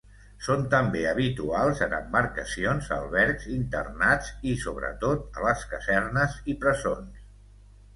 [0.43, 7.27] Són també habituals en embarcacions, albergs, internats i, sobretot, a les casernes i presons.